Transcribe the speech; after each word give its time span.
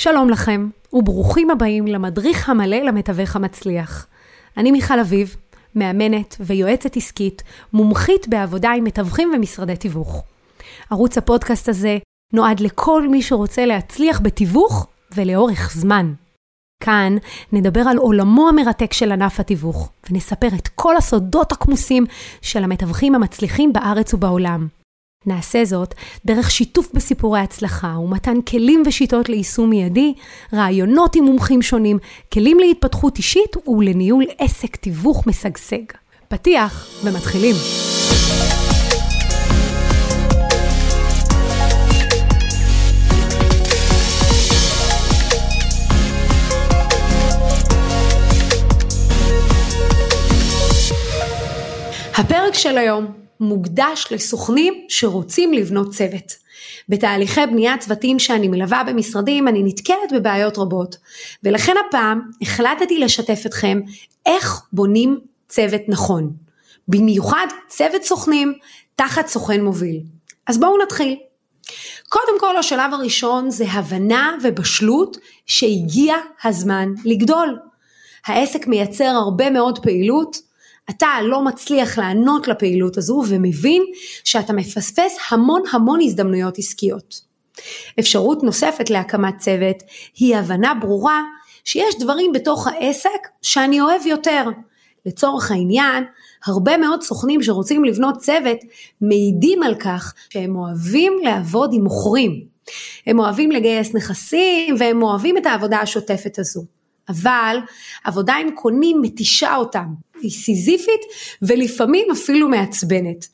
שלום 0.00 0.30
לכם, 0.30 0.68
וברוכים 0.92 1.50
הבאים 1.50 1.86
למדריך 1.86 2.48
המלא 2.48 2.76
למתווך 2.76 3.36
המצליח. 3.36 4.06
אני 4.56 4.72
מיכל 4.72 5.00
אביב, 5.00 5.36
מאמנת 5.74 6.36
ויועצת 6.40 6.96
עסקית, 6.96 7.42
מומחית 7.72 8.28
בעבודה 8.28 8.70
עם 8.70 8.84
מתווכים 8.84 9.32
ומשרדי 9.34 9.76
תיווך. 9.76 10.22
ערוץ 10.90 11.18
הפודקאסט 11.18 11.68
הזה 11.68 11.98
נועד 12.32 12.60
לכל 12.60 13.08
מי 13.08 13.22
שרוצה 13.22 13.66
להצליח 13.66 14.20
בתיווך 14.20 14.86
ולאורך 15.16 15.72
זמן. 15.74 16.12
כאן 16.82 17.16
נדבר 17.52 17.82
על 17.90 17.96
עולמו 17.96 18.48
המרתק 18.48 18.92
של 18.92 19.12
ענף 19.12 19.40
התיווך, 19.40 19.90
ונספר 20.10 20.48
את 20.58 20.68
כל 20.68 20.96
הסודות 20.96 21.52
הכמוסים 21.52 22.06
של 22.42 22.64
המתווכים 22.64 23.14
המצליחים 23.14 23.72
בארץ 23.72 24.14
ובעולם. 24.14 24.77
נעשה 25.26 25.64
זאת 25.64 25.94
דרך 26.24 26.50
שיתוף 26.50 26.90
בסיפורי 26.94 27.40
הצלחה 27.40 27.98
ומתן 27.98 28.40
כלים 28.40 28.82
ושיטות 28.86 29.28
ליישום 29.28 29.70
מיידי, 29.70 30.14
רעיונות 30.52 31.16
עם 31.16 31.24
מומחים 31.24 31.62
שונים, 31.62 31.98
כלים 32.32 32.58
להתפתחות 32.58 33.18
אישית 33.18 33.68
ולניהול 33.68 34.24
עסק 34.38 34.76
תיווך 34.76 35.26
משגשג. 35.26 35.84
פתיח 36.28 36.88
ומתחילים. 37.04 37.54
הפרק 52.18 52.54
של 52.54 52.78
היום 52.78 53.27
מוקדש 53.40 54.06
לסוכנים 54.10 54.84
שרוצים 54.88 55.52
לבנות 55.52 55.90
צוות. 55.90 56.32
בתהליכי 56.88 57.46
בניית 57.46 57.80
צוותים 57.80 58.18
שאני 58.18 58.48
מלווה 58.48 58.84
במשרדים 58.84 59.48
אני 59.48 59.62
נתקלת 59.62 60.12
בבעיות 60.14 60.58
רבות 60.58 60.96
ולכן 61.42 61.74
הפעם 61.88 62.20
החלטתי 62.42 62.98
לשתף 62.98 63.42
אתכם 63.46 63.80
איך 64.26 64.62
בונים 64.72 65.18
צוות 65.48 65.80
נכון. 65.88 66.32
במיוחד 66.88 67.46
צוות 67.68 68.02
סוכנים 68.02 68.54
תחת 68.96 69.26
סוכן 69.26 69.64
מוביל. 69.64 70.00
אז 70.46 70.60
בואו 70.60 70.82
נתחיל. 70.82 71.16
קודם 72.08 72.40
כל 72.40 72.56
השלב 72.56 72.94
הראשון 72.94 73.50
זה 73.50 73.64
הבנה 73.70 74.36
ובשלות 74.42 75.16
שהגיע 75.46 76.14
הזמן 76.44 76.88
לגדול. 77.04 77.58
העסק 78.26 78.66
מייצר 78.66 79.04
הרבה 79.04 79.50
מאוד 79.50 79.78
פעילות 79.78 80.36
אתה 80.90 81.08
לא 81.22 81.44
מצליח 81.44 81.98
לענות 81.98 82.48
לפעילות 82.48 82.96
הזו 82.96 83.22
ומבין 83.28 83.82
שאתה 84.24 84.52
מפספס 84.52 85.16
המון 85.30 85.62
המון 85.72 86.00
הזדמנויות 86.02 86.58
עסקיות. 86.58 87.20
אפשרות 88.00 88.42
נוספת 88.42 88.90
להקמת 88.90 89.38
צוות 89.38 89.76
היא 90.14 90.36
הבנה 90.36 90.74
ברורה 90.74 91.22
שיש 91.64 91.94
דברים 92.00 92.32
בתוך 92.32 92.66
העסק 92.66 93.28
שאני 93.42 93.80
אוהב 93.80 94.06
יותר. 94.06 94.44
לצורך 95.06 95.50
העניין, 95.50 96.04
הרבה 96.46 96.76
מאוד 96.76 97.02
סוכנים 97.02 97.42
שרוצים 97.42 97.84
לבנות 97.84 98.18
צוות 98.18 98.58
מעידים 99.00 99.62
על 99.62 99.74
כך 99.74 100.14
שהם 100.30 100.56
אוהבים 100.56 101.12
לעבוד 101.22 101.70
עם 101.72 101.82
מוכרים. 101.82 102.44
הם 103.06 103.18
אוהבים 103.18 103.50
לגייס 103.50 103.94
נכסים 103.94 104.74
והם 104.78 105.02
אוהבים 105.02 105.36
את 105.36 105.46
העבודה 105.46 105.80
השוטפת 105.80 106.38
הזו. 106.38 106.77
אבל 107.08 107.58
עבודה 108.04 108.34
עם 108.34 108.50
קונים 108.50 109.02
מתישה 109.02 109.56
אותם, 109.56 109.86
היא 110.20 110.30
סיזיפית 110.30 111.00
ולפעמים 111.42 112.06
אפילו 112.12 112.48
מעצבנת. 112.48 113.28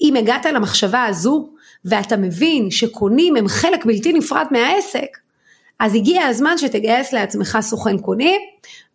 אם 0.00 0.16
הגעת 0.16 0.46
למחשבה 0.46 1.04
הזו 1.04 1.48
ואתה 1.84 2.16
מבין 2.16 2.70
שקונים 2.70 3.36
הם 3.36 3.48
חלק 3.48 3.84
בלתי 3.84 4.12
נפרד 4.12 4.46
מהעסק, 4.50 5.18
אז 5.80 5.94
הגיע 5.94 6.26
הזמן 6.26 6.58
שתגייס 6.58 7.12
לעצמך 7.12 7.58
סוכן 7.60 7.98
קונים, 7.98 8.40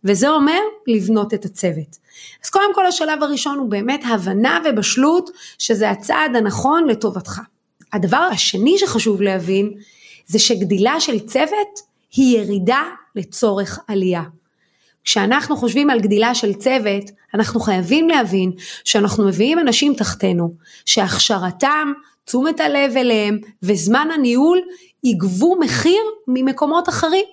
וזה 0.04 0.30
אומר 0.30 0.60
לבנות 0.88 1.34
את 1.34 1.46
הצוות. 1.46 1.98
אז 2.44 2.50
קודם 2.50 2.76
כל 2.76 2.86
השלב 2.86 3.24
הראשון 3.24 3.58
הוא 3.58 3.70
באמת 3.70 4.04
הבנה 4.06 4.60
ובשלות 4.66 5.30
שזה 5.60 5.90
הצעד 5.90 6.36
הנכון 6.36 6.88
לטובתך. 6.88 7.40
הדבר 7.94 8.18
השני 8.32 8.78
שחשוב 8.78 9.22
להבין 9.22 9.74
זה 10.26 10.40
שגדילה 10.40 11.00
של 11.00 11.20
צוות 11.20 11.80
היא 12.12 12.38
ירידה 12.38 12.84
לצורך 13.16 13.80
עלייה. 13.88 14.24
כשאנחנו 15.04 15.58
חושבים 15.58 15.90
על 15.90 16.00
גדילה 16.00 16.36
של 16.36 16.54
צוות, 16.54 17.04
אנחנו 17.34 17.60
חייבים 17.60 18.10
להבין 18.10 18.52
שאנחנו 18.84 19.28
מביאים 19.28 19.60
אנשים 19.60 19.94
תחתינו, 19.94 20.54
שהכשרתם, 20.86 21.94
תשומת 22.26 22.60
הלב 22.60 22.98
אליהם 22.98 23.38
וזמן 23.64 24.08
הניהול 24.14 24.60
יגבו 25.04 25.60
מחיר 25.60 26.02
ממקומות 26.28 26.90
אחרים. 26.90 27.26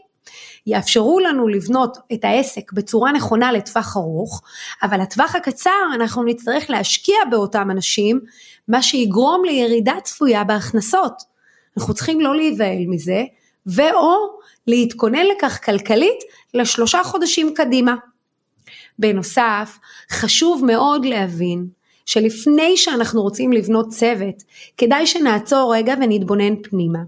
יאפשרו 0.66 1.20
לנו 1.20 1.48
לבנות 1.48 1.98
את 2.12 2.24
העסק 2.24 2.72
בצורה 2.72 3.12
נכונה 3.12 3.52
לטווח 3.52 3.97
ארוך, 3.97 4.42
אבל 4.82 5.00
לטווח 5.00 5.36
הקצר 5.36 5.70
אנחנו 5.94 6.22
נצטרך 6.22 6.70
להשקיע 6.70 7.16
באותם 7.30 7.70
אנשים, 7.70 8.20
מה 8.68 8.82
שיגרום 8.82 9.44
לירידה 9.44 9.94
צפויה 10.04 10.44
בהכנסות. 10.44 11.22
אנחנו 11.78 11.94
צריכים 11.94 12.20
לא 12.20 12.36
להיבהל 12.36 12.84
מזה, 12.88 13.24
ואו 13.66 14.15
להתכונן 14.66 15.26
לכך 15.26 15.65
כלכלית 15.65 16.19
לשלושה 16.54 17.04
חודשים 17.04 17.54
קדימה. 17.54 17.94
בנוסף, 18.98 19.78
חשוב 20.10 20.65
מאוד 20.65 21.04
להבין 21.04 21.66
שלפני 22.06 22.76
שאנחנו 22.76 23.22
רוצים 23.22 23.53
לבנות 23.53 23.88
צוות, 23.88 24.43
כדאי 24.76 25.06
שנעצור 25.06 25.75
רגע 25.75 25.94
ונתבונן 26.00 26.62
פנימה. 26.62 26.98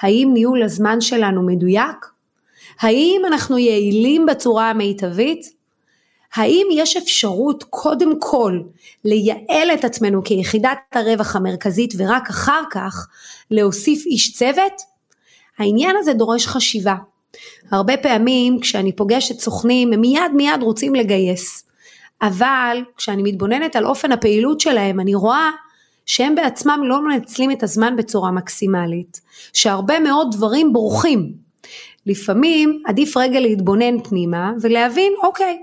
האם 0.00 0.30
ניהול 0.34 0.62
הזמן 0.62 1.00
שלנו 1.00 1.42
מדויק? 1.46 2.06
האם 2.80 3.22
אנחנו 3.26 3.58
יעילים 3.58 4.26
בצורה 4.26 4.70
המיטבית? 4.70 5.60
האם 6.34 6.66
יש 6.72 6.96
אפשרות 6.96 7.64
קודם 7.70 8.20
כל 8.20 8.60
לייעל 9.04 9.70
את 9.74 9.84
עצמנו 9.84 10.24
כיחידת 10.24 10.78
הרווח 10.94 11.36
המרכזית 11.36 11.94
ורק 11.98 12.30
אחר 12.30 12.62
כך 12.70 13.08
להוסיף 13.50 14.06
איש 14.06 14.32
צוות? 14.32 14.89
העניין 15.60 15.96
הזה 15.96 16.12
דורש 16.12 16.46
חשיבה. 16.46 16.94
הרבה 17.70 17.96
פעמים 17.96 18.60
כשאני 18.60 18.96
פוגשת 18.96 19.38
סוכנים 19.38 19.92
הם 19.92 20.00
מיד 20.00 20.32
מיד 20.34 20.62
רוצים 20.62 20.94
לגייס, 20.94 21.66
אבל 22.22 22.82
כשאני 22.96 23.22
מתבוננת 23.22 23.76
על 23.76 23.86
אופן 23.86 24.12
הפעילות 24.12 24.60
שלהם 24.60 25.00
אני 25.00 25.14
רואה 25.14 25.50
שהם 26.06 26.34
בעצמם 26.34 26.80
לא 26.84 27.04
מנצלים 27.04 27.50
את 27.50 27.62
הזמן 27.62 27.96
בצורה 27.96 28.30
מקסימלית, 28.30 29.20
שהרבה 29.52 30.00
מאוד 30.00 30.28
דברים 30.32 30.72
בורחים. 30.72 31.32
לפעמים 32.06 32.82
עדיף 32.86 33.16
רגע 33.16 33.40
להתבונן 33.40 34.02
פנימה 34.02 34.52
ולהבין 34.60 35.12
אוקיי, 35.22 35.62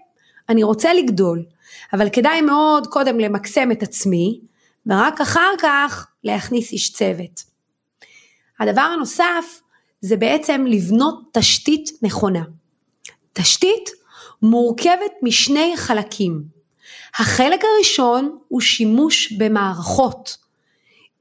אני 0.50 0.64
רוצה 0.64 0.94
לגדול, 0.94 1.44
אבל 1.94 2.10
כדאי 2.10 2.42
מאוד 2.42 2.88
קודם 2.88 3.20
למקסם 3.20 3.72
את 3.72 3.84
עצמי 3.84 4.40
ורק 4.86 5.22
אחר 5.22 5.52
כך 5.60 6.08
להכניס 6.24 6.72
איש 6.72 6.94
צוות. 6.94 7.44
הדבר 8.60 8.82
הנוסף 8.82 9.62
זה 10.08 10.18
בעצם 10.18 10.66
לבנות 10.68 11.24
תשתית 11.32 11.90
נכונה. 12.02 12.44
תשתית 13.34 13.90
מורכבת 14.42 15.12
משני 15.22 15.74
חלקים. 15.76 16.44
החלק 17.20 17.60
הראשון 17.64 18.38
הוא 18.48 18.62
שימוש 18.62 19.34
במערכות. 19.34 20.38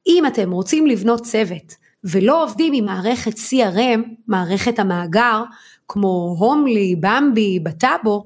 אם 0.07 0.27
אתם 0.27 0.51
רוצים 0.51 0.87
לבנות 0.87 1.23
צוות 1.23 1.75
ולא 2.05 2.45
עובדים 2.45 2.73
עם 2.73 2.85
מערכת 2.85 3.33
CRM, 3.33 4.01
מערכת 4.29 4.79
המאגר, 4.79 5.43
כמו 5.89 6.37
הומלי, 6.39 6.97
במבי, 7.01 7.59
בטאבו, 7.59 8.25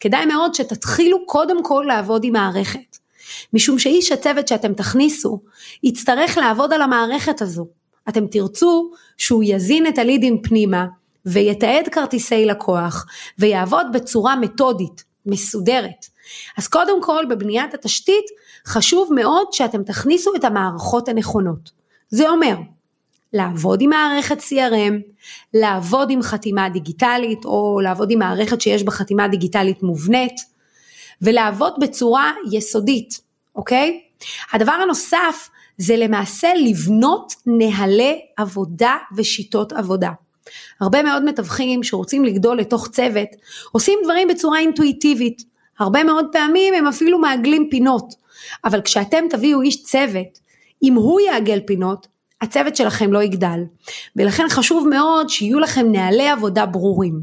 כדאי 0.00 0.26
מאוד 0.26 0.54
שתתחילו 0.54 1.26
קודם 1.26 1.64
כל 1.64 1.84
לעבוד 1.88 2.24
עם 2.24 2.32
מערכת. 2.32 2.98
משום 3.52 3.78
שאיש 3.78 4.12
הצוות 4.12 4.48
שאתם 4.48 4.74
תכניסו 4.74 5.40
יצטרך 5.82 6.38
לעבוד 6.38 6.72
על 6.72 6.82
המערכת 6.82 7.42
הזו. 7.42 7.66
אתם 8.08 8.26
תרצו 8.26 8.90
שהוא 9.16 9.42
יזין 9.46 9.86
את 9.86 9.98
הלידים 9.98 10.42
פנימה 10.42 10.86
ויתעד 11.26 11.88
כרטיסי 11.88 12.44
לקוח 12.44 13.06
ויעבוד 13.38 13.86
בצורה 13.92 14.36
מתודית, 14.36 15.04
מסודרת. 15.26 16.06
אז 16.58 16.68
קודם 16.68 17.02
כל 17.02 17.24
בבניית 17.30 17.74
התשתית 17.74 18.24
חשוב 18.66 19.12
מאוד 19.14 19.52
שאתם 19.52 19.82
תכניסו 19.82 20.34
את 20.36 20.44
המערכות 20.44 21.08
הנכונות. 21.08 21.70
זה 22.08 22.28
אומר 22.28 22.56
לעבוד 23.32 23.80
עם 23.80 23.90
מערכת 23.90 24.38
CRM, 24.38 25.12
לעבוד 25.54 26.10
עם 26.10 26.22
חתימה 26.22 26.68
דיגיטלית 26.68 27.44
או 27.44 27.80
לעבוד 27.82 28.10
עם 28.10 28.18
מערכת 28.18 28.60
שיש 28.60 28.82
בה 28.82 28.90
חתימה 28.90 29.28
דיגיטלית 29.28 29.82
מובנית 29.82 30.36
ולעבוד 31.22 31.72
בצורה 31.80 32.32
יסודית, 32.52 33.20
אוקיי? 33.56 34.00
הדבר 34.52 34.72
הנוסף 34.72 35.48
זה 35.78 35.96
למעשה 35.96 36.48
לבנות 36.56 37.34
נהלי 37.46 38.20
עבודה 38.36 38.96
ושיטות 39.16 39.72
עבודה. 39.72 40.10
הרבה 40.80 41.02
מאוד 41.02 41.24
מתווכים 41.24 41.82
שרוצים 41.82 42.24
לגדול 42.24 42.58
לתוך 42.58 42.88
צוות 42.88 43.28
עושים 43.72 43.98
דברים 44.04 44.28
בצורה 44.28 44.58
אינטואיטיבית. 44.58 45.42
הרבה 45.78 46.04
מאוד 46.04 46.26
פעמים 46.32 46.74
הם 46.74 46.86
אפילו 46.86 47.18
מעגלים 47.18 47.68
פינות. 47.70 48.14
אבל 48.64 48.80
כשאתם 48.80 49.24
תביאו 49.30 49.62
איש 49.62 49.82
צוות, 49.82 50.38
אם 50.82 50.94
הוא 50.94 51.20
יעגל 51.20 51.60
פינות, 51.66 52.06
הצוות 52.40 52.76
שלכם 52.76 53.12
לא 53.12 53.22
יגדל. 53.22 53.60
ולכן 54.16 54.44
חשוב 54.48 54.88
מאוד 54.88 55.28
שיהיו 55.28 55.60
לכם 55.60 55.92
נהלי 55.92 56.28
עבודה 56.28 56.66
ברורים. 56.66 57.20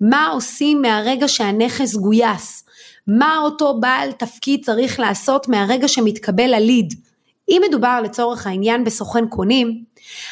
מה 0.00 0.26
עושים 0.26 0.82
מהרגע 0.82 1.28
שהנכס 1.28 1.94
גויס? 1.94 2.64
מה 3.06 3.38
אותו 3.38 3.80
בעל 3.80 4.12
תפקיד 4.12 4.64
צריך 4.64 5.00
לעשות 5.00 5.48
מהרגע 5.48 5.88
שמתקבל 5.88 6.54
הליד? 6.54 6.94
אם 7.48 7.62
מדובר 7.68 8.00
לצורך 8.04 8.46
העניין 8.46 8.84
בסוכן 8.84 9.26
קונים, 9.28 9.84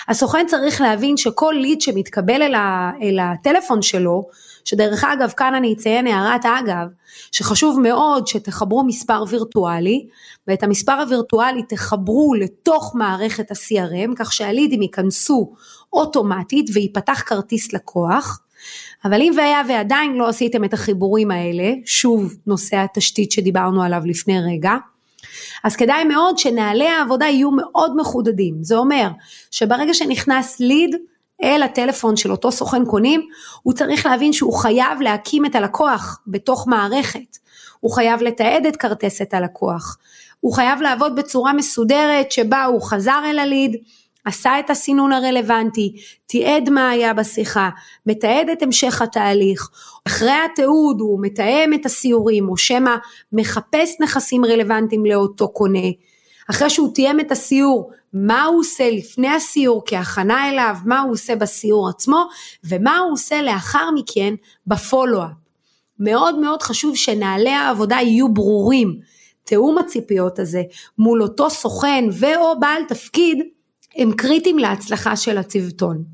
הסוכן 0.08 0.46
צריך 0.46 0.80
להבין 0.80 1.16
שכל 1.16 1.54
ליד 1.56 1.80
שמתקבל 1.80 2.42
אל, 2.42 2.54
ה, 2.54 2.90
אל 3.02 3.18
הטלפון 3.18 3.82
שלו, 3.82 4.28
שדרך 4.64 5.04
אגב 5.04 5.30
כאן 5.36 5.54
אני 5.54 5.72
אציין 5.72 6.06
הערת 6.06 6.44
אגב, 6.44 6.86
שחשוב 7.32 7.80
מאוד 7.80 8.26
שתחברו 8.26 8.84
מספר 8.84 9.24
וירטואלי, 9.28 10.06
ואת 10.48 10.62
המספר 10.62 10.92
הווירטואלי 10.92 11.62
תחברו 11.62 12.34
לתוך 12.34 12.94
מערכת 12.94 13.50
ה-CRM, 13.50 14.12
כך 14.16 14.32
שהלידים 14.32 14.82
ייכנסו 14.82 15.54
אוטומטית 15.92 16.66
וייפתח 16.72 17.22
כרטיס 17.26 17.72
לקוח, 17.72 18.40
אבל 19.04 19.22
אם 19.22 19.32
והיה 19.36 19.62
ועדיין 19.68 20.16
לא 20.16 20.28
עשיתם 20.28 20.64
את 20.64 20.74
החיבורים 20.74 21.30
האלה, 21.30 21.72
שוב 21.84 22.34
נושא 22.46 22.76
התשתית 22.76 23.32
שדיברנו 23.32 23.82
עליו 23.82 24.02
לפני 24.04 24.40
רגע, 24.40 24.72
אז 25.64 25.76
כדאי 25.76 26.04
מאוד 26.04 26.38
שנהלי 26.38 26.88
העבודה 26.88 27.26
יהיו 27.26 27.50
מאוד 27.50 27.96
מחודדים. 27.96 28.54
זה 28.60 28.76
אומר 28.76 29.08
שברגע 29.50 29.94
שנכנס 29.94 30.60
ליד 30.60 30.96
אל 31.42 31.62
הטלפון 31.62 32.16
של 32.16 32.30
אותו 32.30 32.52
סוכן 32.52 32.84
קונים, 32.84 33.20
הוא 33.62 33.74
צריך 33.74 34.06
להבין 34.06 34.32
שהוא 34.32 34.54
חייב 34.54 35.00
להקים 35.00 35.44
את 35.44 35.54
הלקוח 35.54 36.18
בתוך 36.26 36.68
מערכת. 36.68 37.38
הוא 37.80 37.92
חייב 37.92 38.22
לתעד 38.22 38.66
את 38.66 38.76
כרטסת 38.76 39.34
הלקוח. 39.34 39.98
הוא 40.40 40.52
חייב 40.52 40.80
לעבוד 40.80 41.16
בצורה 41.16 41.52
מסודרת 41.52 42.32
שבה 42.32 42.64
הוא 42.64 42.82
חזר 42.82 43.20
אל 43.24 43.38
הליד, 43.38 43.76
עשה 44.24 44.58
את 44.58 44.70
הסינון 44.70 45.12
הרלוונטי, 45.12 45.96
תיעד 46.26 46.70
מה 46.70 46.90
היה 46.90 47.14
בשיחה, 47.14 47.70
מתעד 48.06 48.48
את 48.52 48.62
המשך 48.62 49.02
התהליך, 49.02 49.70
אחרי 50.06 50.34
התיעוד 50.52 51.00
הוא 51.00 51.18
מתאם 51.22 51.74
את 51.74 51.86
הסיורים 51.86 52.48
או 52.48 52.56
שמא 52.56 52.96
מחפש 53.32 54.00
נכסים 54.00 54.44
רלוונטיים 54.44 55.06
לאותו 55.06 55.48
קונה, 55.48 55.88
אחרי 56.50 56.70
שהוא 56.70 56.94
תיאם 56.94 57.20
את 57.20 57.32
הסיור, 57.32 57.90
מה 58.12 58.44
הוא 58.44 58.60
עושה 58.60 58.90
לפני 58.90 59.28
הסיור 59.28 59.82
כהכנה 59.86 60.50
אליו, 60.50 60.76
מה 60.84 61.00
הוא 61.00 61.12
עושה 61.12 61.36
בסיור 61.36 61.88
עצמו 61.88 62.24
ומה 62.64 62.98
הוא 62.98 63.12
עושה 63.12 63.42
לאחר 63.42 63.90
מכן 63.94 64.34
בפולו-אפ. 64.66 65.30
מאוד 65.98 66.38
מאוד 66.38 66.62
חשוב 66.62 66.96
שנהלי 66.96 67.50
העבודה 67.50 67.96
יהיו 67.96 68.34
ברורים. 68.34 69.00
תיאום 69.44 69.78
הציפיות 69.78 70.38
הזה 70.38 70.62
מול 70.98 71.22
אותו 71.22 71.50
סוכן 71.50 72.04
ו/או 72.12 72.60
בעל 72.60 72.82
תפקיד 72.88 73.38
הם 73.96 74.12
קריטיים 74.12 74.58
להצלחה 74.58 75.16
של 75.16 75.38
הצוותון. 75.38 76.04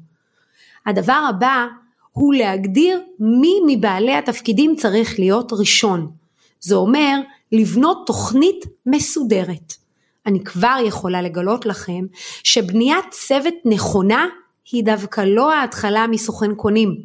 הדבר 0.87 1.27
הבא 1.29 1.67
הוא 2.13 2.35
להגדיר 2.35 3.01
מי 3.21 3.55
מבעלי 3.67 4.15
התפקידים 4.15 4.77
צריך 4.77 5.19
להיות 5.19 5.53
ראשון. 5.53 6.11
זה 6.61 6.75
אומר 6.75 7.21
לבנות 7.53 8.07
תוכנית 8.07 8.65
מסודרת. 8.87 9.75
אני 10.27 10.45
כבר 10.45 10.77
יכולה 10.87 11.23
לגלות 11.23 11.67
לכם 11.67 12.07
שבניית 12.45 13.05
צוות 13.11 13.55
נכונה 13.65 14.27
היא 14.73 14.85
דווקא 14.85 15.21
לא 15.21 15.53
ההתחלה 15.53 16.07
מסוכן 16.07 16.55
קונים. 16.55 16.97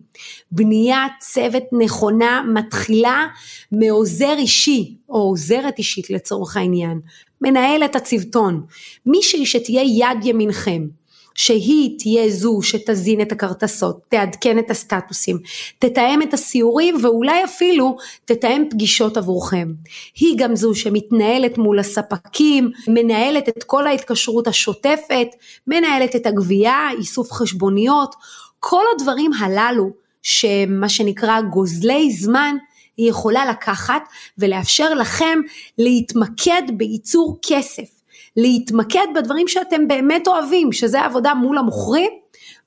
בניית 0.51 1.11
צוות 1.19 1.63
נכונה 1.71 2.43
מתחילה 2.53 3.27
מעוזר 3.71 4.33
אישי 4.37 4.97
או 5.09 5.19
עוזרת 5.19 5.77
אישית 5.77 6.09
לצורך 6.09 6.57
העניין, 6.57 6.99
מנהלת 7.43 7.95
הצוותון, 7.95 8.61
מישהי 9.05 9.45
שתהיה 9.45 9.83
יד 9.83 10.25
ימינכם. 10.25 10.87
שהיא 11.35 11.99
תהיה 11.99 12.29
זו 12.29 12.59
שתזין 12.61 13.21
את 13.21 13.31
הכרטסות, 13.31 13.99
תעדכן 14.09 14.59
את 14.59 14.71
הסטטוסים, 14.71 15.37
תתאם 15.79 16.21
את 16.21 16.33
הסיורים 16.33 16.95
ואולי 17.01 17.43
אפילו 17.43 17.97
תתאם 18.25 18.63
פגישות 18.69 19.17
עבורכם. 19.17 19.67
היא 20.15 20.37
גם 20.37 20.55
זו 20.55 20.75
שמתנהלת 20.75 21.57
מול 21.57 21.79
הספקים, 21.79 22.71
מנהלת 22.87 23.49
את 23.49 23.63
כל 23.63 23.87
ההתקשרות 23.87 24.47
השוטפת, 24.47 25.27
מנהלת 25.67 26.15
את 26.15 26.25
הגבייה, 26.25 26.87
איסוף 26.97 27.31
חשבוניות, 27.31 28.15
כל 28.59 28.83
הדברים 28.95 29.31
הללו 29.33 29.89
שמה 30.21 30.89
שנקרא 30.89 31.41
גוזלי 31.41 32.11
זמן 32.11 32.55
היא 32.97 33.09
יכולה 33.09 33.45
לקחת 33.45 34.03
ולאפשר 34.37 34.93
לכם 34.93 35.39
להתמקד 35.77 36.61
בייצור 36.77 37.39
כסף. 37.47 38.03
להתמקד 38.37 39.07
בדברים 39.15 39.47
שאתם 39.47 39.87
באמת 39.87 40.27
אוהבים, 40.27 40.71
שזה 40.71 41.01
עבודה 41.01 41.33
מול 41.33 41.57
המוכרים 41.57 42.11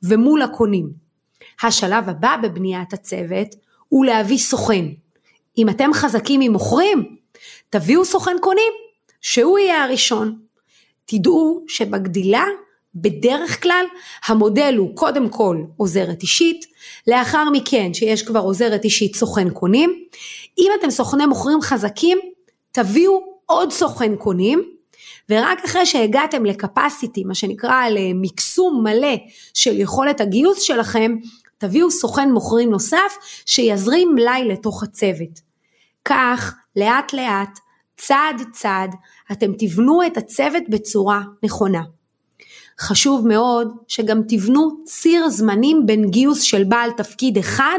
ומול 0.02 0.42
הקונים. 0.42 0.90
השלב 1.62 2.08
הבא 2.08 2.36
בבניית 2.42 2.92
הצוות 2.92 3.48
הוא 3.88 4.04
להביא 4.04 4.38
סוכן. 4.38 4.84
אם 5.58 5.68
אתם 5.68 5.92
חזקים 5.94 6.40
עם 6.40 6.52
מוכרים, 6.52 7.16
תביאו 7.70 8.04
סוכן 8.04 8.36
קונים, 8.40 8.72
שהוא 9.20 9.58
יהיה 9.58 9.84
הראשון. 9.84 10.38
תדעו 11.04 11.64
שבגדילה 11.68 12.44
בדרך 12.96 13.62
כלל 13.62 13.84
המודל 14.26 14.74
הוא 14.78 14.96
קודם 14.96 15.28
כל 15.28 15.62
עוזרת 15.76 16.22
אישית, 16.22 16.66
לאחר 17.06 17.50
מכן 17.50 17.94
שיש 17.94 18.22
כבר 18.22 18.40
עוזרת 18.40 18.84
אישית 18.84 19.16
סוכן 19.16 19.50
קונים. 19.50 20.04
אם 20.58 20.70
אתם 20.80 20.90
סוכני 20.90 21.26
מוכרים 21.26 21.60
חזקים, 21.60 22.18
תביאו 22.72 23.20
עוד 23.46 23.72
סוכן 23.72 24.16
קונים, 24.16 24.62
ורק 25.30 25.64
אחרי 25.64 25.86
שהגעתם 25.86 26.44
לקפסיטי, 26.44 27.24
מה 27.24 27.34
שנקרא 27.34 27.88
למקסום 27.88 28.84
מלא 28.84 29.16
של 29.54 29.80
יכולת 29.80 30.20
הגיוס 30.20 30.60
שלכם, 30.60 31.16
תביאו 31.58 31.90
סוכן 31.90 32.32
מוכרים 32.32 32.70
נוסף 32.70 33.16
שיזרים 33.46 34.14
מלאי 34.14 34.44
לתוך 34.44 34.82
הצוות. 34.82 35.40
כך, 36.04 36.54
לאט 36.76 37.12
לאט, 37.12 37.58
צעד 37.96 38.42
צעד, 38.52 38.94
אתם 39.32 39.52
תבנו 39.58 40.06
את 40.06 40.16
הצוות 40.16 40.62
בצורה 40.68 41.20
נכונה. 41.42 41.95
חשוב 42.80 43.28
מאוד 43.28 43.76
שגם 43.88 44.20
תבנו 44.28 44.70
ציר 44.84 45.28
זמנים 45.28 45.86
בין 45.86 46.10
גיוס 46.10 46.40
של 46.40 46.64
בעל 46.64 46.90
תפקיד 46.90 47.38
אחד 47.38 47.78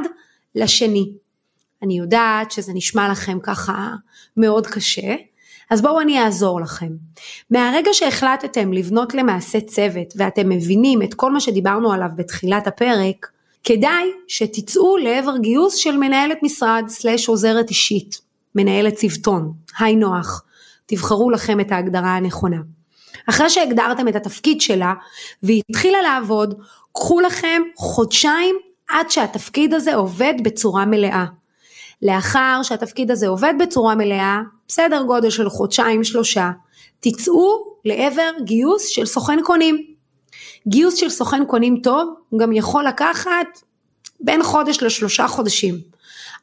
לשני. 0.56 1.12
אני 1.84 1.98
יודעת 1.98 2.52
שזה 2.52 2.72
נשמע 2.76 3.10
לכם 3.10 3.38
ככה 3.44 3.94
מאוד 4.38 4.68
קשה, 4.68 5.16
אז 5.70 5.82
בואו 5.82 6.02
אני 6.02 6.24
אעזור 6.24 6.62
לכם. 6.62 6.92
מהרגע 7.52 7.94
שהחלטתם 7.94 8.74
לבנות 8.74 9.14
למעשה 9.14 9.62
צוות 9.62 10.14
ואתם 10.16 10.50
מבינים 10.50 11.02
את 11.02 11.14
כל 11.14 11.32
מה 11.32 11.40
שדיברנו 11.40 11.92
עליו 11.92 12.10
בתחילת 12.16 12.68
הפרק, 12.68 13.28
כדאי 13.64 14.12
שתצאו 14.28 14.98
לעבר 14.98 15.38
גיוס 15.38 15.76
של 15.76 15.98
מנהלת 15.98 16.38
משרד 16.44 16.84
סלש 16.88 17.30
עוזרת 17.30 17.70
אישית, 17.70 18.22
מנהלת 18.56 18.94
צוותון, 18.94 19.54
היי 19.80 19.96
נוח, 19.96 20.44
תבחרו 20.86 21.32
לכם 21.32 21.60
את 21.60 21.72
ההגדרה 21.72 22.16
הנכונה. 22.16 22.58
אחרי 23.30 23.50
שהגדרתם 23.50 24.08
את 24.08 24.16
התפקיד 24.16 24.62
שלה 24.62 24.94
והיא 25.44 25.62
התחילה 25.70 26.02
לעבוד, 26.02 26.62
קחו 26.94 27.20
לכם 27.20 27.62
חודשיים 27.76 28.56
עד 28.90 29.10
שהתפקיד 29.10 29.74
הזה 29.74 29.96
עובד 29.96 30.34
בצורה 30.44 30.86
מלאה. 30.86 31.26
לאחר 32.02 32.60
שהתפקיד 32.64 33.12
הזה 33.12 33.28
עובד 33.28 33.54
בצורה 33.60 33.96
מלאה, 33.96 34.40
בסדר 34.68 35.04
גודל 35.04 35.30
של 35.30 35.50
חודשיים 35.50 36.04
שלושה, 36.04 36.52
תצאו 37.00 37.78
לעבר 37.86 38.30
גיוס 38.44 38.88
של 38.88 39.06
סוכן 39.06 39.40
קונים. 39.44 39.78
גיוס 40.68 40.96
של 40.96 41.10
סוכן 41.10 41.46
קונים 41.46 41.80
טוב 41.84 42.14
גם 42.40 42.54
יכול 42.54 42.88
לקחת 42.88 43.48
בין 44.20 44.44
חודש 44.44 44.84
לשלושה 44.84 45.28
חודשים. 45.28 45.76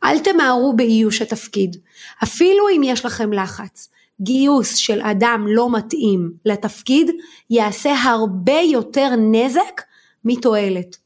אל 0.05 0.19
תמהרו 0.19 0.77
באיוש 0.77 1.23
התפקיד, 1.23 1.77
אפילו 2.23 2.69
אם 2.77 2.83
יש 2.85 3.05
לכם 3.05 3.33
לחץ. 3.33 3.89
גיוס 4.21 4.77
של 4.77 5.01
אדם 5.01 5.47
לא 5.49 5.71
מתאים 5.71 6.33
לתפקיד 6.45 7.11
יעשה 7.51 7.95
הרבה 8.03 8.61
יותר 8.73 9.09
נזק 9.19 9.83
מתועלת. 10.25 10.97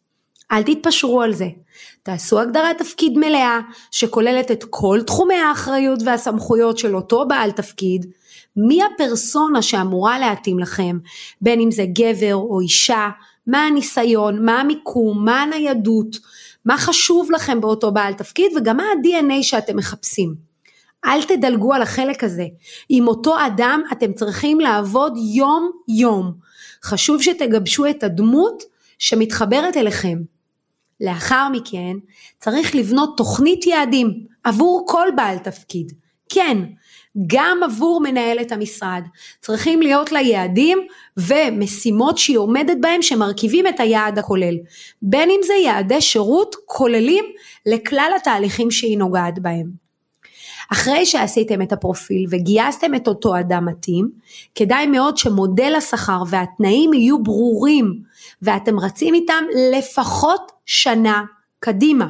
אל 0.53 0.63
תתפשרו 0.63 1.23
על 1.23 1.33
זה. 1.33 1.49
תעשו 2.03 2.41
הגדרת 2.41 2.79
תפקיד 2.79 3.19
מלאה 3.19 3.61
שכוללת 3.91 4.51
את 4.51 4.65
כל 4.71 5.01
תחומי 5.07 5.35
האחריות 5.35 6.01
והסמכויות 6.05 6.79
של 6.79 6.97
אותו 6.97 7.29
בעל 7.29 7.51
תפקיד, 7.51 8.07
מי 8.57 8.81
הפרסונה 8.83 9.63
שאמורה 9.63 10.19
להתאים 10.19 10.59
לכם, 10.59 10.99
בין 11.41 11.61
אם 11.61 11.71
זה 11.71 11.85
גבר 11.93 12.35
או 12.35 12.61
אישה, 12.61 13.09
מה 13.47 13.67
הניסיון, 13.67 14.45
מה 14.45 14.61
המיקום, 14.61 15.25
מה 15.25 15.43
הניידות, 15.43 16.17
מה 16.65 16.79
חשוב 16.79 17.31
לכם 17.31 17.61
באותו 17.61 17.93
בעל 17.93 18.15
תפקיד 18.15 18.53
וגם 18.57 18.77
מה 18.77 18.83
ה-DNA 18.83 19.43
שאתם 19.43 19.77
מחפשים. 19.77 20.48
אל 21.05 21.23
תדלגו 21.23 21.75
על 21.75 21.83
החלק 21.83 22.25
הזה. 22.25 22.47
עם 22.89 23.09
אותו 23.09 23.37
אדם 23.47 23.83
אתם 23.93 24.13
צריכים 24.13 24.61
לעבוד 24.61 25.13
יום 25.35 25.71
יום. 25.89 26.33
חשוב 26.85 27.23
שתגבשו 27.23 27.87
את 27.87 28.03
הדמות 28.03 28.63
שמתחברת 28.99 29.77
אליכם. 29.77 30.19
לאחר 31.01 31.49
מכן 31.53 31.97
צריך 32.39 32.75
לבנות 32.75 33.17
תוכנית 33.17 33.67
יעדים 33.67 34.27
עבור 34.45 34.85
כל 34.89 35.09
בעל 35.17 35.39
תפקיד, 35.39 35.93
כן, 36.29 36.59
גם 37.27 37.61
עבור 37.65 38.01
מנהלת 38.01 38.53
המשרד 38.53 39.03
צריכים 39.41 39.83
להיות 39.83 40.13
לה 40.13 40.21
יעדים 40.21 40.79
ומשימות 41.17 42.19
שהיא 42.19 42.39
עומדת 42.39 42.77
בהם 42.81 43.03
שמרכיבים 43.03 43.67
את 43.67 43.81
היעד 43.81 44.19
הכולל. 44.19 44.55
בין 45.03 45.31
אם 45.31 45.41
זה 45.47 45.55
יעדי 45.55 46.01
שירות 46.01 46.57
כוללים 46.67 47.25
לכלל 47.67 48.13
התהליכים 48.17 48.71
שהיא 48.71 48.99
נוגעת 48.99 49.39
בהם. 49.39 49.88
אחרי 50.73 51.07
שעשיתם 51.07 51.63
את 51.63 51.73
הפרופיל 51.73 52.27
וגייסתם 52.31 52.95
את 52.95 53.09
אותו 53.09 53.39
אדם 53.39 53.67
מתאים, 53.67 54.11
כדאי 54.55 54.87
מאוד 54.87 55.17
שמודל 55.17 55.75
השכר 55.77 56.23
והתנאים 56.29 56.95
יהיו 56.95 57.23
ברורים 57.23 58.03
ואתם 58.43 58.79
רצים 58.79 59.15
איתם 59.15 59.45
לפחות 59.73 60.53
שנה 60.67 61.23
קדימה. 61.61 62.07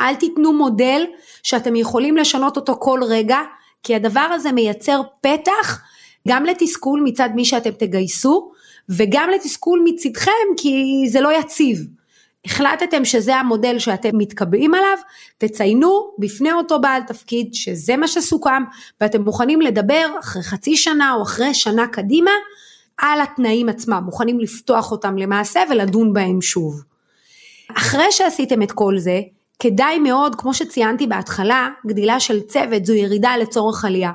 אל 0.00 0.14
תיתנו 0.14 0.52
מודל 0.52 1.04
שאתם 1.42 1.76
יכולים 1.76 2.16
לשנות 2.16 2.56
אותו 2.56 2.76
כל 2.80 3.00
רגע, 3.08 3.38
כי 3.82 3.94
הדבר 3.94 4.20
הזה 4.20 4.52
מייצר 4.52 5.00
פתח 5.20 5.82
גם 6.28 6.44
לתסכול 6.44 7.00
מצד 7.04 7.28
מי 7.34 7.44
שאתם 7.44 7.70
תגייסו, 7.70 8.52
וגם 8.88 9.30
לתסכול 9.34 9.82
מצדכם 9.84 10.30
כי 10.56 11.04
זה 11.08 11.20
לא 11.20 11.38
יציב. 11.40 11.97
החלטתם 12.48 13.04
שזה 13.04 13.36
המודל 13.36 13.78
שאתם 13.78 14.18
מתקבעים 14.18 14.74
עליו, 14.74 14.98
תציינו 15.38 16.10
בפני 16.18 16.52
אותו 16.52 16.80
בעל 16.80 17.02
תפקיד 17.02 17.54
שזה 17.54 17.96
מה 17.96 18.08
שסוכם 18.08 18.62
ואתם 19.00 19.22
מוכנים 19.22 19.60
לדבר 19.60 20.06
אחרי 20.20 20.42
חצי 20.42 20.76
שנה 20.76 21.14
או 21.14 21.22
אחרי 21.22 21.54
שנה 21.54 21.86
קדימה 21.86 22.30
על 22.98 23.20
התנאים 23.20 23.68
עצמם, 23.68 24.02
מוכנים 24.04 24.40
לפתוח 24.40 24.92
אותם 24.92 25.18
למעשה 25.18 25.60
ולדון 25.70 26.12
בהם 26.12 26.42
שוב. 26.42 26.82
אחרי 27.76 28.12
שעשיתם 28.12 28.62
את 28.62 28.72
כל 28.72 28.98
זה, 28.98 29.20
כדאי 29.58 29.98
מאוד, 29.98 30.34
כמו 30.34 30.54
שציינתי 30.54 31.06
בהתחלה, 31.06 31.68
גדילה 31.86 32.20
של 32.20 32.40
צוות 32.40 32.84
זו 32.84 32.94
ירידה 32.94 33.36
לצורך 33.36 33.84
עלייה. 33.84 34.12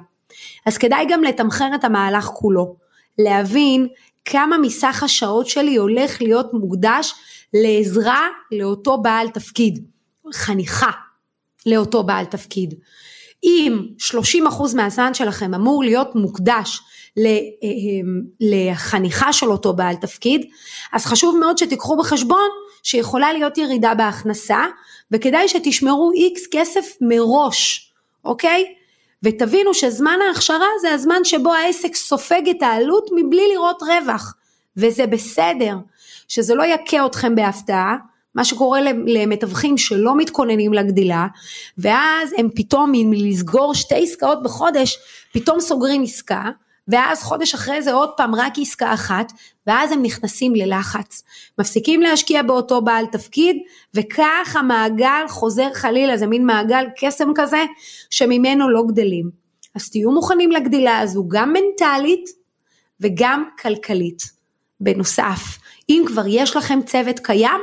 אז 0.66 0.78
כדאי 0.78 1.06
גם 1.10 1.24
לתמחר 1.24 1.70
את 1.75 1.84
המהלך 1.84 2.25
כולו, 2.25 2.75
להבין 3.20 3.88
כמה 4.25 4.58
מסך 4.58 5.03
השעות 5.03 5.48
שלי 5.48 5.75
הולך 5.75 6.22
להיות 6.22 6.53
מוקדש 6.53 7.13
לעזרה 7.53 8.27
לאותו 8.51 8.98
בעל 8.98 9.30
תפקיד, 9.30 9.86
חניכה 10.34 10.92
לאותו 11.65 12.03
בעל 12.03 12.25
תפקיד. 12.25 12.74
אם 13.44 13.82
30% 14.00 14.75
מהזמן 14.75 15.13
שלכם 15.13 15.53
אמור 15.53 15.84
להיות 15.84 16.15
מוקדש 16.15 16.82
אה, 17.18 17.24
לחניכה 18.39 19.34
של 19.34 19.51
אותו 19.51 19.74
בעל 19.74 19.96
תפקיד, 19.96 20.50
אז 20.94 21.06
חשוב 21.06 21.38
מאוד 21.39 21.58
שתיקחו 21.58 21.98
בחשבון 21.98 22.50
שיכולה 22.84 23.34
להיות 23.34 23.58
ירידה 23.58 23.94
בהכנסה, 23.96 24.65
וכדאי 25.12 25.48
שתשמרו 25.48 26.12
איקס 26.12 26.48
כסף 26.51 26.86
מראש, 27.01 27.92
אוקיי? 28.25 28.65
ותבינו 29.24 29.74
שזמן 29.74 30.18
ההכשרה 30.27 30.68
זה 30.82 30.92
הזמן 30.92 31.24
שבו 31.24 31.53
העסק 31.53 31.96
סופג 31.96 32.50
את 32.50 32.62
העלות 32.62 33.10
מבלי 33.15 33.48
לראות 33.53 33.84
רווח, 33.84 34.34
וזה 34.77 35.08
בסדר. 35.08 35.75
שזה 36.27 36.56
לא 36.56 36.63
יכה 36.63 37.06
אתכם 37.06 37.36
בהפתעה, 37.36 37.98
מה 38.36 38.46
שקורה 38.46 38.80
למתווכים 39.06 39.77
שלא 39.77 40.18
מתכוננים 40.18 40.74
לגדילה, 40.74 41.27
ואז 41.77 42.34
הם 42.38 42.50
פתאום 42.56 42.92
מלסגור 42.94 43.74
שתי 43.75 44.03
עסקאות 44.03 44.44
בחודש, 44.44 44.98
פתאום 45.34 45.60
סוגרים 45.60 46.03
עסקה, 46.03 46.44
ואז 46.88 47.24
חודש 47.24 47.54
אחרי 47.54 47.82
זה 47.82 47.94
עוד 47.94 48.10
פעם 48.18 48.36
רק 48.36 48.54
עסקה 48.58 48.94
אחת, 48.94 49.32
ואז 49.68 49.92
הם 49.92 50.02
נכנסים 50.04 50.56
ללחץ. 50.56 51.24
מפסיקים 51.60 52.02
להשקיע 52.02 52.42
באותו 52.44 52.82
בעל 52.82 53.06
תפקיד, 53.06 53.58
וכך 53.94 54.56
המעגל 54.60 55.25
חוזר 55.30 55.74
חלילה, 55.74 56.18
זה 56.18 56.28
מין 56.28 56.46
מעגל 56.46 56.86
קסם 56.98 57.30
כזה, 57.36 57.66
שממנו 58.10 58.70
לא 58.70 58.84
גדלים. 58.88 59.30
אז 59.75 59.90
תהיו 59.90 60.12
מוכנים 60.12 60.52
לגדילה 60.52 61.00
הזו, 61.00 61.25
גם 61.28 61.54
מנטלית 61.54 62.30
וגם 63.00 63.44
כלכלית. 63.62 64.44
בנוסף, 64.80 65.58
אם 65.90 66.04
כבר 66.08 66.24
יש 66.28 66.56
לכם 66.56 66.80
צוות 66.86 67.20
קיים, 67.20 67.62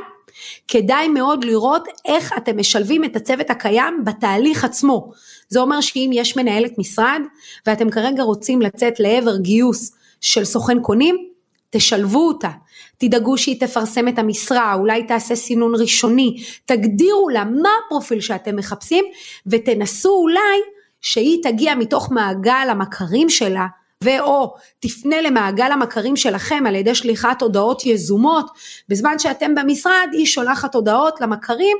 כדאי 0.67 1.07
מאוד 1.07 1.43
לראות 1.43 1.87
איך 2.05 2.33
אתם 2.37 2.57
משלבים 2.57 3.03
את 3.03 3.15
הצוות 3.15 3.49
הקיים 3.49 4.05
בתהליך 4.05 4.65
עצמו. 4.65 5.11
זה 5.49 5.59
אומר 5.59 5.81
שאם 5.81 6.09
יש 6.13 6.37
מנהלת 6.37 6.77
משרד 6.77 7.21
ואתם 7.65 7.89
כרגע 7.89 8.23
רוצים 8.23 8.61
לצאת 8.61 8.99
לעבר 8.99 9.37
גיוס 9.37 9.95
של 10.21 10.45
סוכן 10.45 10.79
קונים, 10.81 11.27
תשלבו 11.69 12.27
אותה, 12.27 12.49
תדאגו 12.97 13.37
שהיא 13.37 13.59
תפרסם 13.59 14.07
את 14.07 14.19
המשרה, 14.19 14.73
אולי 14.73 15.03
תעשה 15.03 15.35
סינון 15.35 15.73
ראשוני, 15.75 16.43
תגדירו 16.65 17.29
לה 17.29 17.43
מה 17.43 17.69
הפרופיל 17.85 18.21
שאתם 18.21 18.55
מחפשים 18.55 19.05
ותנסו 19.47 20.09
אולי 20.09 20.59
שהיא 21.01 21.43
תגיע 21.43 21.75
מתוך 21.75 22.11
מעגל 22.11 22.67
המכרים 22.69 23.29
שלה 23.29 23.65
ואו 24.03 24.53
תפנה 24.79 25.21
למעגל 25.21 25.71
המכרים 25.71 26.15
שלכם 26.15 26.63
על 26.67 26.75
ידי 26.75 26.95
שליחת 26.95 27.41
הודעות 27.41 27.85
יזומות, 27.85 28.51
בזמן 28.89 29.19
שאתם 29.19 29.55
במשרד 29.55 30.07
היא 30.11 30.25
שולחת 30.25 30.75
הודעות 30.75 31.21
למכרים, 31.21 31.77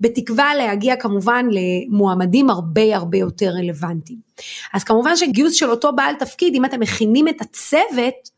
בתקווה 0.00 0.54
להגיע 0.54 0.96
כמובן 0.96 1.46
למועמדים 1.50 2.50
הרבה 2.50 2.96
הרבה 2.96 3.18
יותר 3.18 3.50
רלוונטיים. 3.50 4.18
אז 4.74 4.84
כמובן 4.84 5.16
שגיוס 5.16 5.52
של 5.52 5.70
אותו 5.70 5.92
בעל 5.92 6.14
תפקיד, 6.14 6.54
אם 6.54 6.64
אתם 6.64 6.80
מכינים 6.80 7.28
את 7.28 7.40
הצוות, 7.40 8.34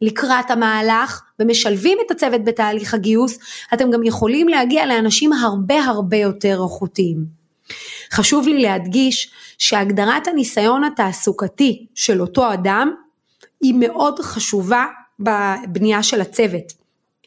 לקראת 0.00 0.50
המהלך 0.50 1.22
ומשלבים 1.38 1.98
את 2.06 2.10
הצוות 2.10 2.44
בתהליך 2.44 2.94
הגיוס, 2.94 3.38
אתם 3.74 3.90
גם 3.90 4.02
יכולים 4.02 4.48
להגיע 4.48 4.86
לאנשים 4.86 5.32
הרבה 5.32 5.84
הרבה 5.84 6.16
יותר 6.16 6.60
איכותיים. 6.64 7.41
חשוב 8.12 8.48
לי 8.48 8.62
להדגיש 8.62 9.30
שהגדרת 9.58 10.28
הניסיון 10.28 10.84
התעסוקתי 10.84 11.86
של 11.94 12.20
אותו 12.20 12.52
אדם 12.52 12.94
היא 13.60 13.74
מאוד 13.78 14.20
חשובה 14.20 14.86
בבנייה 15.20 16.02
של 16.02 16.20
הצוות. 16.20 16.82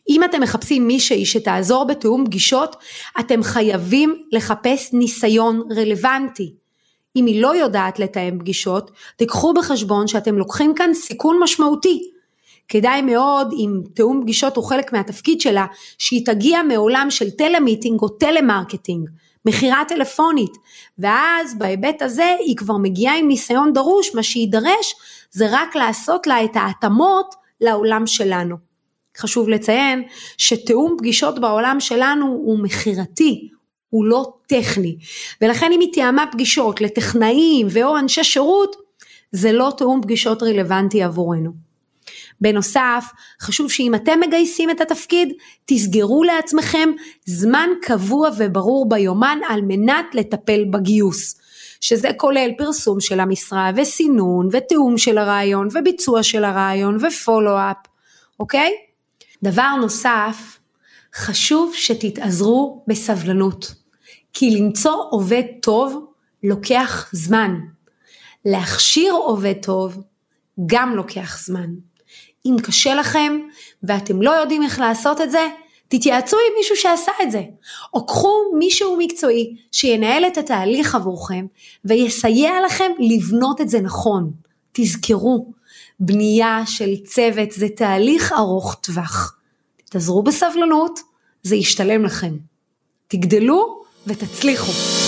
אם 0.10 0.24
אתם 0.24 0.42
מחפשים 0.42 0.88
מישהי 0.88 1.26
שתעזור 1.26 1.86
בתיאום 1.88 2.26
פגישות, 2.26 2.76
אתם 3.20 3.44
חייבים 3.44 4.16
לחפש 4.32 4.94
ניסיון 4.94 5.62
רלוונטי. 5.78 6.54
אם 7.16 7.26
היא 7.26 7.42
לא 7.42 7.56
יודעת 7.56 8.00
לתאם 8.00 8.40
פגישות, 8.40 8.92
תיקחו 9.18 9.54
בחשבון 9.54 10.08
שאתם 10.08 10.38
לוקחים 10.38 10.74
כאן 10.76 10.94
סיכון 10.94 11.40
משמעותי. 11.44 12.12
כדאי 12.68 13.02
מאוד, 13.02 13.54
אם 13.54 13.82
תיאום 13.94 14.22
פגישות 14.22 14.56
הוא 14.56 14.66
חלק 14.66 14.94
מהתפקיד 14.94 15.42
שלה, 15.42 15.66
שהיא 15.98 16.26
תגיע 16.26 16.64
מעולם 16.64 17.08
של 17.10 17.30
טלמיטינג 17.30 18.02
או 18.02 18.10
טלמרקטינג. 18.10 19.10
מכירה 19.46 19.84
טלפונית, 19.88 20.52
ואז 21.00 21.58
בהיבט 21.58 22.02
הזה 22.02 22.36
היא 22.40 22.58
כבר 22.58 22.78
מגיעה 22.78 23.18
עם 23.18 23.28
ניסיון 23.28 23.74
דרוש, 23.74 24.16
מה 24.16 24.24
שיידרש 24.24 24.96
זה 25.32 25.48
רק 25.52 25.76
לעשות 25.76 26.28
לה 26.28 26.44
את 26.44 26.56
ההתאמות 26.56 27.36
לעולם 27.62 28.08
שלנו. 28.08 28.56
חשוב 29.18 29.50
לציין 29.50 30.04
שתיאום 30.38 30.96
פגישות 30.98 31.40
בעולם 31.40 31.80
שלנו 31.80 32.26
הוא 32.26 32.60
מכירתי, 32.60 33.50
הוא 33.90 34.06
לא 34.06 34.34
טכני, 34.48 34.98
ולכן 35.42 35.72
אם 35.72 35.80
היא 35.80 35.94
תיאמה 35.94 36.26
פגישות 36.32 36.82
לטכנאים 36.82 37.68
ו/או 37.70 37.98
אנשי 37.98 38.24
שירות, 38.24 38.76
זה 39.32 39.52
לא 39.52 39.74
תיאום 39.78 40.02
פגישות 40.02 40.44
רלוונטי 40.44 41.04
עבורנו. 41.04 41.52
בנוסף, 42.42 43.06
חשוב 43.42 43.72
שאם 43.72 43.96
אתם 43.96 44.20
מגייסים 44.28 44.70
את 44.70 44.82
התפקיד, 44.82 45.34
תסגרו 45.66 46.24
לעצמכם 46.24 46.90
זמן 47.26 47.70
קבוע 47.82 48.30
וברור 48.38 48.90
ביומן 48.90 49.40
על 49.50 49.62
מנת 49.62 50.06
לטפל 50.16 50.66
בגיוס. 50.70 51.40
שזה 51.82 52.10
כולל 52.18 52.50
פרסום 52.58 53.00
של 53.00 53.20
המשרה 53.20 53.72
וסינון 53.76 54.50
ותיאום 54.52 54.98
של 54.98 55.18
הרעיון 55.18 55.68
וביצוע 55.68 56.24
של 56.24 56.44
הרעיון 56.44 56.98
ופולו-אפ, 57.06 57.78
אוקיי? 58.40 58.72
דבר 59.44 59.76
נוסף, 59.82 60.60
חשוב 61.16 61.74
שתתאזרו 61.76 62.84
בסבלנות, 62.88 63.76
כי 64.34 64.50
למצוא 64.50 64.96
עובד 65.10 65.44
טוב 65.62 66.06
לוקח 66.44 67.10
זמן. 67.12 67.56
להכשיר 68.46 69.14
עובד 69.14 69.56
טוב 69.62 70.04
גם 70.66 70.96
לוקח 70.96 71.38
זמן. 71.46 71.70
אם 72.46 72.56
קשה 72.64 72.96
לכם 72.96 73.40
ואתם 73.84 74.22
לא 74.22 74.32
יודעים 74.32 74.64
איך 74.64 74.80
לעשות 74.80 75.22
את 75.22 75.32
זה, 75.32 75.48
תתייעצו 75.88 76.38
עם 76.38 76.54
מישהו 76.58 76.76
שעשה 76.76 77.12
את 77.24 77.32
זה, 77.32 77.44
או 77.94 78.06
קחו 78.06 78.34
מישהו 78.58 78.98
מקצועי 78.98 79.56
שינהל 79.72 80.26
את 80.28 80.38
התהליך 80.38 80.96
עבורכם 80.96 81.46
ויסייע 81.86 82.52
לכם 82.66 82.92
לבנות 83.00 83.62
את 83.62 83.70
זה 83.70 83.82
נכון. 83.82 84.32
תזכרו, 84.72 85.54
בנייה 86.00 86.64
של 86.66 86.96
צוות 87.06 87.52
זה 87.52 87.68
תהליך 87.76 88.34
ארוך 88.34 88.76
טווח. 88.82 89.36
תתאזרו 89.86 90.24
בסבלנות, 90.24 91.00
זה 91.44 91.56
ישתלם 91.56 92.06
לכם. 92.06 92.34
תגדלו 93.08 93.84
ותצליחו. 94.08 95.05